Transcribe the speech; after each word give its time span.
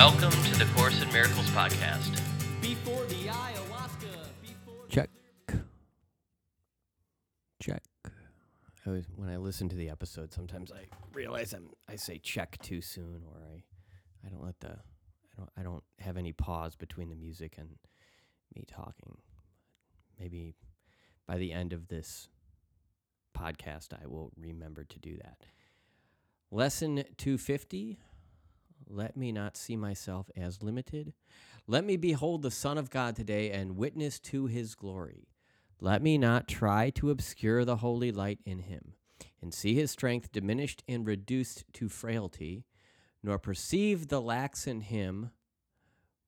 Welcome 0.00 0.30
to 0.30 0.58
the 0.58 0.64
Course 0.74 1.02
in 1.02 1.12
Miracles 1.12 1.46
podcast. 1.50 2.18
Before 2.62 3.04
the 3.04 3.26
ayahuasca. 3.26 4.08
Before 4.40 4.86
Check. 4.88 5.10
Check. 7.60 7.82
I 8.86 8.90
was, 8.90 9.04
when 9.14 9.28
I 9.28 9.36
listen 9.36 9.68
to 9.68 9.76
the 9.76 9.90
episode, 9.90 10.32
sometimes 10.32 10.72
I 10.72 10.86
realize 11.12 11.52
I'm 11.52 11.68
I 11.86 11.96
say 11.96 12.16
check 12.16 12.56
too 12.62 12.80
soon, 12.80 13.24
or 13.28 13.42
I 13.46 13.62
I 14.26 14.30
don't 14.30 14.42
let 14.42 14.58
the 14.60 14.70
I 14.70 15.36
don't 15.36 15.50
I 15.58 15.62
don't 15.62 15.84
have 15.98 16.16
any 16.16 16.32
pause 16.32 16.76
between 16.76 17.10
the 17.10 17.16
music 17.16 17.56
and 17.58 17.68
me 18.56 18.64
talking. 18.66 19.18
Maybe 20.18 20.54
by 21.26 21.36
the 21.36 21.52
end 21.52 21.74
of 21.74 21.88
this 21.88 22.30
podcast, 23.36 23.88
I 23.92 24.06
will 24.06 24.32
remember 24.34 24.82
to 24.82 24.98
do 24.98 25.18
that. 25.18 25.44
Lesson 26.50 27.04
250 27.18 27.98
Let 28.92 29.16
me 29.16 29.30
not 29.30 29.56
see 29.56 29.76
myself 29.76 30.30
as 30.36 30.62
limited. 30.62 31.12
Let 31.68 31.84
me 31.84 31.96
behold 31.96 32.42
the 32.42 32.50
Son 32.50 32.76
of 32.76 32.90
God 32.90 33.14
today 33.14 33.52
and 33.52 33.76
witness 33.76 34.18
to 34.20 34.46
his 34.46 34.74
glory. 34.74 35.28
Let 35.80 36.02
me 36.02 36.18
not 36.18 36.48
try 36.48 36.90
to 36.90 37.10
obscure 37.10 37.64
the 37.64 37.76
holy 37.76 38.10
light 38.10 38.40
in 38.44 38.58
him, 38.58 38.94
and 39.40 39.54
see 39.54 39.74
his 39.74 39.92
strength 39.92 40.32
diminished 40.32 40.82
and 40.88 41.06
reduced 41.06 41.64
to 41.74 41.88
frailty, 41.88 42.64
nor 43.22 43.38
perceive 43.38 44.08
the 44.08 44.20
lacks 44.20 44.66
in 44.66 44.80
him 44.80 45.30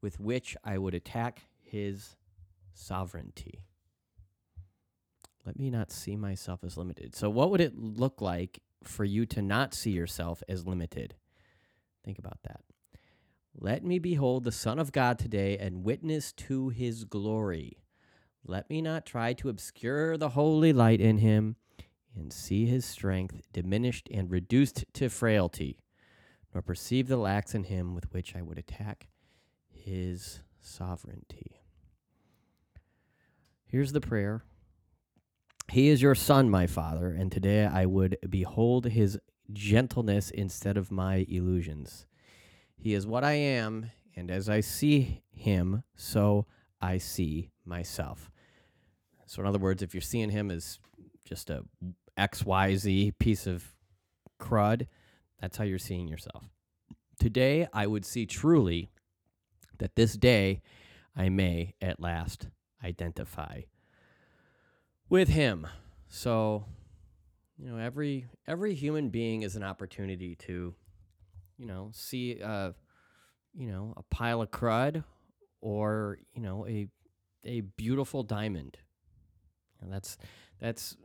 with 0.00 0.20
which 0.20 0.56
I 0.64 0.78
would 0.78 0.94
attack 0.94 1.42
his 1.60 2.16
sovereignty. 2.74 3.64
Let 5.44 5.58
me 5.58 5.68
not 5.68 5.90
see 5.90 6.16
myself 6.16 6.60
as 6.62 6.76
limited. 6.76 7.16
So, 7.16 7.28
what 7.28 7.50
would 7.50 7.60
it 7.60 7.76
look 7.76 8.20
like 8.20 8.62
for 8.84 9.04
you 9.04 9.26
to 9.26 9.42
not 9.42 9.74
see 9.74 9.90
yourself 9.90 10.42
as 10.48 10.66
limited? 10.66 11.16
Think 12.04 12.18
about 12.18 12.42
that. 12.44 12.60
Let 13.54 13.84
me 13.84 13.98
behold 13.98 14.44
the 14.44 14.52
Son 14.52 14.78
of 14.78 14.92
God 14.92 15.18
today 15.18 15.58
and 15.58 15.84
witness 15.84 16.32
to 16.32 16.70
his 16.70 17.04
glory. 17.04 17.78
Let 18.44 18.68
me 18.68 18.82
not 18.82 19.06
try 19.06 19.34
to 19.34 19.48
obscure 19.48 20.16
the 20.16 20.30
holy 20.30 20.72
light 20.72 21.00
in 21.00 21.18
him 21.18 21.56
and 22.14 22.32
see 22.32 22.66
his 22.66 22.84
strength 22.84 23.42
diminished 23.52 24.08
and 24.12 24.30
reduced 24.30 24.84
to 24.94 25.08
frailty, 25.08 25.78
nor 26.52 26.62
perceive 26.62 27.08
the 27.08 27.16
lacks 27.16 27.54
in 27.54 27.64
him 27.64 27.94
with 27.94 28.12
which 28.12 28.34
I 28.34 28.42
would 28.42 28.58
attack 28.58 29.08
his 29.68 30.40
sovereignty. 30.60 31.62
Here's 33.66 33.92
the 33.92 34.00
prayer 34.00 34.44
He 35.70 35.88
is 35.88 36.02
your 36.02 36.14
Son, 36.14 36.50
my 36.50 36.66
Father, 36.66 37.12
and 37.12 37.30
today 37.30 37.64
I 37.64 37.86
would 37.86 38.18
behold 38.28 38.86
his 38.86 39.18
gentleness 39.52 40.30
instead 40.30 40.76
of 40.76 40.90
my 40.90 41.26
illusions. 41.28 42.06
He 42.76 42.94
is 42.94 43.06
what 43.06 43.24
I 43.24 43.34
am, 43.34 43.90
and 44.16 44.30
as 44.30 44.48
I 44.48 44.60
see 44.60 45.22
him, 45.30 45.84
so 45.94 46.46
I 46.80 46.98
see 46.98 47.50
myself. 47.64 48.30
So, 49.26 49.40
in 49.40 49.46
other 49.46 49.58
words, 49.58 49.82
if 49.82 49.94
you're 49.94 50.00
seeing 50.00 50.30
him 50.30 50.50
as 50.50 50.78
just 51.24 51.48
a 51.48 51.64
XYZ 52.18 53.18
piece 53.18 53.46
of 53.46 53.64
crud, 54.40 54.86
that's 55.40 55.56
how 55.56 55.64
you're 55.64 55.78
seeing 55.78 56.08
yourself. 56.08 56.44
Today, 57.18 57.68
I 57.72 57.86
would 57.86 58.04
see 58.04 58.26
truly 58.26 58.90
that 59.78 59.96
this 59.96 60.14
day 60.14 60.60
I 61.16 61.28
may 61.28 61.74
at 61.80 62.00
last 62.00 62.48
identify 62.84 63.62
with 65.08 65.28
him. 65.28 65.66
So, 66.08 66.64
you 67.62 67.70
know, 67.70 67.78
every 67.78 68.26
every 68.48 68.74
human 68.74 69.08
being 69.08 69.42
is 69.42 69.54
an 69.54 69.62
opportunity 69.62 70.34
to, 70.34 70.74
you 71.56 71.66
know, 71.66 71.90
see 71.92 72.40
a, 72.40 72.74
you 73.54 73.68
know, 73.68 73.94
a 73.96 74.02
pile 74.14 74.42
of 74.42 74.50
crud 74.50 75.04
or, 75.60 76.18
you 76.34 76.42
know, 76.42 76.66
a 76.66 76.88
a 77.44 77.60
beautiful 77.60 78.24
diamond. 78.24 78.78
And 79.80 79.92
that's 79.92 80.18
that's 80.60 80.96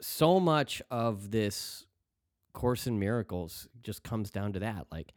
so 0.00 0.40
much 0.40 0.80
of 0.90 1.30
this 1.30 1.84
course 2.54 2.86
in 2.86 2.98
miracles 2.98 3.68
just 3.82 4.02
comes 4.02 4.30
down 4.30 4.54
to 4.54 4.60
that. 4.60 4.86
Like 4.90 5.12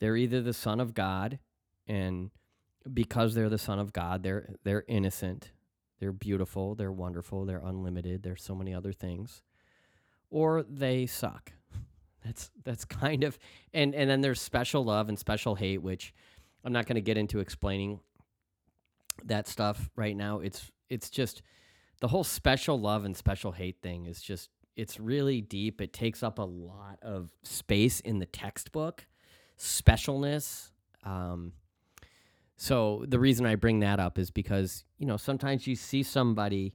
they're 0.00 0.16
either 0.16 0.42
the 0.42 0.52
son 0.52 0.80
of 0.80 0.92
God 0.92 1.38
and 1.86 2.30
because 2.92 3.34
they're 3.34 3.48
the 3.48 3.56
son 3.56 3.78
of 3.78 3.94
God, 3.94 4.22
they're 4.22 4.54
they're 4.64 4.84
innocent, 4.86 5.52
they're 5.98 6.12
beautiful, 6.12 6.74
they're 6.74 6.92
wonderful, 6.92 7.46
they're 7.46 7.62
unlimited, 7.64 8.22
there's 8.22 8.42
so 8.42 8.54
many 8.54 8.74
other 8.74 8.92
things. 8.92 9.40
Or 10.32 10.62
they 10.62 11.04
suck. 11.04 11.52
That's 12.24 12.50
that's 12.64 12.84
kind 12.86 13.22
of 13.22 13.38
and 13.74 13.94
and 13.94 14.08
then 14.08 14.22
there's 14.22 14.40
special 14.40 14.82
love 14.82 15.08
and 15.08 15.18
special 15.18 15.54
hate, 15.54 15.82
which 15.82 16.14
I'm 16.64 16.72
not 16.72 16.86
going 16.86 16.96
to 16.96 17.02
get 17.02 17.18
into 17.18 17.38
explaining 17.40 18.00
that 19.24 19.46
stuff 19.46 19.90
right 19.94 20.16
now. 20.16 20.38
It's 20.38 20.70
it's 20.88 21.10
just 21.10 21.42
the 22.00 22.08
whole 22.08 22.24
special 22.24 22.80
love 22.80 23.04
and 23.04 23.14
special 23.14 23.52
hate 23.52 23.76
thing 23.82 24.06
is 24.06 24.22
just 24.22 24.48
it's 24.74 24.98
really 24.98 25.42
deep. 25.42 25.82
It 25.82 25.92
takes 25.92 26.22
up 26.22 26.38
a 26.38 26.44
lot 26.44 26.98
of 27.02 27.30
space 27.42 28.00
in 28.00 28.18
the 28.18 28.26
textbook. 28.26 29.06
Specialness. 29.58 30.70
Um, 31.04 31.52
so 32.56 33.04
the 33.06 33.18
reason 33.18 33.44
I 33.44 33.56
bring 33.56 33.80
that 33.80 34.00
up 34.00 34.18
is 34.18 34.30
because 34.30 34.84
you 34.96 35.06
know 35.06 35.18
sometimes 35.18 35.66
you 35.66 35.76
see 35.76 36.02
somebody 36.02 36.72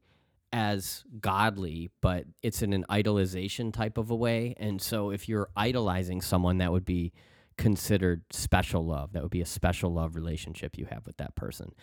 as 0.53 1.03
godly, 1.19 1.89
but 2.01 2.25
it's 2.41 2.61
in 2.61 2.73
an 2.73 2.85
idolization 2.89 3.73
type 3.73 3.97
of 3.97 4.09
a 4.09 4.15
way, 4.15 4.55
and 4.57 4.81
so 4.81 5.11
if 5.11 5.27
you're 5.27 5.49
idolizing 5.55 6.21
someone, 6.21 6.57
that 6.59 6.71
would 6.71 6.85
be 6.85 7.13
considered 7.57 8.23
special 8.31 8.85
love. 8.85 9.13
That 9.13 9.23
would 9.23 9.31
be 9.31 9.41
a 9.41 9.45
special 9.45 9.91
love 9.91 10.15
relationship 10.15 10.77
you 10.77 10.85
have 10.85 11.05
with 11.05 11.17
that 11.17 11.35
person. 11.35 11.73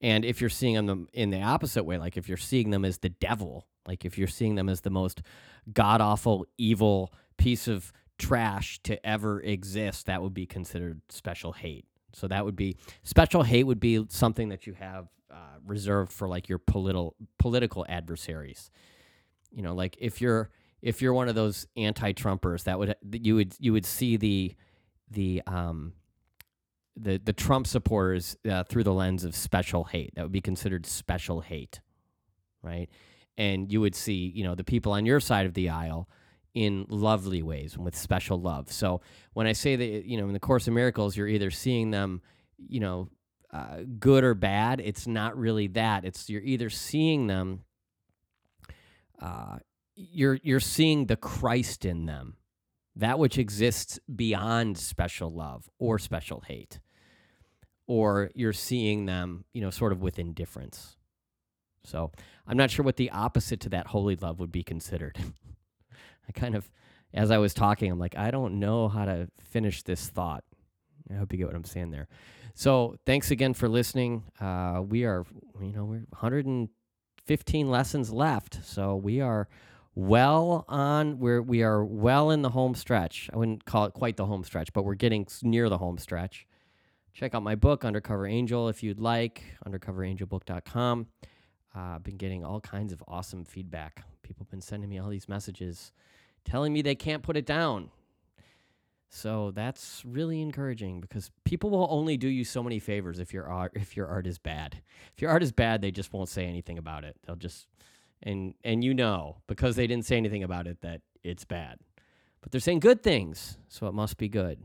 And 0.00 0.24
if 0.24 0.40
you're 0.40 0.50
seeing 0.50 0.86
them 0.86 1.08
in 1.12 1.30
the 1.30 1.42
opposite 1.42 1.84
way, 1.84 1.98
like 1.98 2.16
if 2.16 2.28
you're 2.28 2.36
seeing 2.38 2.70
them 2.70 2.84
as 2.84 2.98
the 2.98 3.10
devil, 3.10 3.66
like 3.86 4.04
if 4.04 4.18
you're 4.18 4.28
seeing 4.28 4.54
them 4.54 4.68
as 4.68 4.80
the 4.80 4.90
most 4.90 5.22
god 5.72 6.00
awful, 6.00 6.46
evil 6.58 7.12
piece 7.36 7.68
of 7.68 7.92
trash 8.18 8.80
to 8.84 9.04
ever 9.06 9.40
exist, 9.40 10.06
that 10.06 10.22
would 10.22 10.34
be 10.34 10.46
considered 10.46 11.00
special 11.08 11.52
hate. 11.52 11.86
So 12.12 12.28
that 12.28 12.44
would 12.44 12.56
be 12.56 12.76
special 13.02 13.42
hate 13.42 13.64
would 13.64 13.80
be 13.80 14.04
something 14.08 14.48
that 14.50 14.66
you 14.66 14.74
have 14.74 15.08
uh, 15.30 15.58
reserved 15.64 16.12
for 16.12 16.28
like 16.28 16.48
your 16.48 16.58
political 16.58 17.14
political 17.38 17.86
adversaries. 17.88 18.70
You 19.50 19.62
know, 19.62 19.74
like 19.74 19.96
if 20.00 20.20
you're 20.20 20.50
if 20.82 21.02
you're 21.02 21.12
one 21.12 21.28
of 21.28 21.34
those 21.34 21.66
anti-Trumpers, 21.76 22.64
that 22.64 22.78
would 22.78 22.94
you 23.12 23.36
would 23.36 23.54
you 23.58 23.72
would 23.72 23.86
see 23.86 24.16
the 24.16 24.54
the 25.10 25.42
um 25.46 25.92
the 26.96 27.20
the 27.22 27.32
Trump 27.32 27.66
supporters 27.66 28.36
uh, 28.48 28.64
through 28.64 28.84
the 28.84 28.92
lens 28.92 29.24
of 29.24 29.34
special 29.34 29.84
hate. 29.84 30.14
That 30.14 30.22
would 30.22 30.32
be 30.32 30.40
considered 30.40 30.86
special 30.86 31.40
hate, 31.40 31.80
right? 32.62 32.88
And 33.38 33.72
you 33.72 33.80
would 33.80 33.94
see, 33.94 34.32
you 34.34 34.44
know, 34.44 34.54
the 34.54 34.64
people 34.64 34.92
on 34.92 35.06
your 35.06 35.20
side 35.20 35.46
of 35.46 35.54
the 35.54 35.70
aisle 35.70 36.08
in 36.54 36.86
lovely 36.88 37.42
ways 37.42 37.74
and 37.74 37.84
with 37.84 37.96
special 37.96 38.40
love. 38.40 38.70
So 38.72 39.00
when 39.34 39.46
I 39.46 39.52
say 39.52 39.76
that, 39.76 40.04
you 40.06 40.16
know, 40.16 40.26
in 40.26 40.32
the 40.32 40.40
Course 40.40 40.66
of 40.66 40.74
Miracles, 40.74 41.16
you're 41.16 41.28
either 41.28 41.50
seeing 41.50 41.90
them, 41.90 42.22
you 42.58 42.80
know, 42.80 43.08
uh, 43.52 43.78
good 43.98 44.24
or 44.24 44.34
bad. 44.34 44.80
It's 44.80 45.06
not 45.06 45.36
really 45.36 45.66
that. 45.68 46.04
It's 46.04 46.28
you're 46.28 46.42
either 46.42 46.70
seeing 46.70 47.26
them. 47.26 47.64
Uh, 49.20 49.58
you're 49.96 50.38
you're 50.42 50.60
seeing 50.60 51.06
the 51.06 51.16
Christ 51.16 51.84
in 51.84 52.06
them, 52.06 52.36
that 52.96 53.18
which 53.18 53.38
exists 53.38 53.98
beyond 54.14 54.78
special 54.78 55.32
love 55.32 55.68
or 55.78 55.98
special 55.98 56.42
hate, 56.46 56.78
or 57.86 58.30
you're 58.34 58.52
seeing 58.52 59.06
them, 59.06 59.44
you 59.52 59.60
know, 59.60 59.70
sort 59.70 59.92
of 59.92 60.00
with 60.00 60.18
indifference. 60.18 60.96
So 61.84 62.12
I'm 62.46 62.56
not 62.56 62.70
sure 62.70 62.84
what 62.84 62.96
the 62.96 63.10
opposite 63.10 63.60
to 63.60 63.68
that 63.70 63.88
holy 63.88 64.16
love 64.16 64.38
would 64.38 64.52
be 64.52 64.62
considered. 64.62 65.18
I 66.30 66.38
kind 66.38 66.54
of, 66.54 66.70
as 67.12 67.32
I 67.32 67.38
was 67.38 67.52
talking, 67.54 67.90
I'm 67.90 67.98
like, 67.98 68.16
I 68.16 68.30
don't 68.30 68.60
know 68.60 68.88
how 68.88 69.04
to 69.04 69.28
finish 69.40 69.82
this 69.82 70.08
thought. 70.08 70.44
I 71.10 71.14
hope 71.14 71.32
you 71.32 71.38
get 71.38 71.48
what 71.48 71.56
I'm 71.56 71.64
saying 71.64 71.90
there. 71.90 72.06
So 72.54 72.94
thanks 73.04 73.32
again 73.32 73.52
for 73.52 73.68
listening. 73.68 74.22
Uh, 74.40 74.82
we 74.88 75.04
are, 75.04 75.24
you 75.60 75.72
know, 75.72 75.84
we're 75.84 76.06
115 76.10 77.70
lessons 77.70 78.12
left, 78.12 78.60
so 78.64 78.94
we 78.94 79.20
are 79.20 79.48
well 79.96 80.64
on. 80.68 81.18
We're 81.18 81.42
we 81.42 81.64
are 81.64 81.84
well 81.84 82.30
in 82.30 82.42
the 82.42 82.50
home 82.50 82.76
stretch. 82.76 83.28
I 83.32 83.36
wouldn't 83.36 83.64
call 83.64 83.86
it 83.86 83.92
quite 83.92 84.16
the 84.16 84.26
home 84.26 84.44
stretch, 84.44 84.72
but 84.72 84.84
we're 84.84 84.94
getting 84.94 85.26
near 85.42 85.68
the 85.68 85.78
home 85.78 85.98
stretch. 85.98 86.46
Check 87.12 87.34
out 87.34 87.42
my 87.42 87.56
book, 87.56 87.84
Undercover 87.84 88.28
Angel, 88.28 88.68
if 88.68 88.84
you'd 88.84 89.00
like. 89.00 89.42
UndercoverAngelBook.com. 89.66 91.08
Uh, 91.74 91.78
I've 91.80 92.04
been 92.04 92.16
getting 92.16 92.44
all 92.44 92.60
kinds 92.60 92.92
of 92.92 93.02
awesome 93.08 93.44
feedback. 93.44 94.04
People 94.22 94.44
have 94.44 94.50
been 94.50 94.60
sending 94.60 94.88
me 94.88 95.00
all 95.00 95.08
these 95.08 95.28
messages 95.28 95.90
telling 96.44 96.72
me 96.72 96.82
they 96.82 96.94
can't 96.94 97.22
put 97.22 97.36
it 97.36 97.46
down. 97.46 97.90
So 99.08 99.50
that's 99.50 100.04
really 100.06 100.40
encouraging 100.40 101.00
because 101.00 101.32
people 101.44 101.70
will 101.70 101.88
only 101.90 102.16
do 102.16 102.28
you 102.28 102.44
so 102.44 102.62
many 102.62 102.78
favors 102.78 103.18
if 103.18 103.34
your 103.34 103.44
art 103.46 103.72
if 103.74 103.96
your 103.96 104.06
art 104.06 104.26
is 104.26 104.38
bad. 104.38 104.82
If 105.16 105.20
your 105.20 105.32
art 105.32 105.42
is 105.42 105.50
bad, 105.50 105.82
they 105.82 105.90
just 105.90 106.12
won't 106.12 106.28
say 106.28 106.46
anything 106.46 106.78
about 106.78 107.04
it. 107.04 107.16
They'll 107.26 107.36
just 107.36 107.66
and 108.22 108.54
and 108.62 108.84
you 108.84 108.94
know 108.94 109.38
because 109.48 109.74
they 109.74 109.88
didn't 109.88 110.06
say 110.06 110.16
anything 110.16 110.44
about 110.44 110.68
it 110.68 110.80
that 110.82 111.00
it's 111.24 111.44
bad. 111.44 111.78
But 112.40 112.52
they're 112.52 112.60
saying 112.60 112.80
good 112.80 113.02
things, 113.02 113.58
so 113.68 113.86
it 113.88 113.94
must 113.94 114.16
be 114.16 114.28
good. 114.28 114.60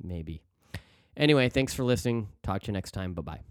Maybe. 0.00 0.42
Anyway, 1.16 1.48
thanks 1.48 1.74
for 1.74 1.84
listening. 1.84 2.28
Talk 2.42 2.62
to 2.62 2.66
you 2.68 2.72
next 2.72 2.92
time. 2.92 3.14
Bye 3.14 3.22
bye. 3.22 3.49